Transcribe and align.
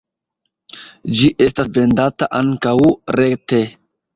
Ĝi 1.19 1.29
estas 1.47 1.69
vendata 1.77 2.31
ankaŭ 2.41 2.75
rete. 3.19 3.65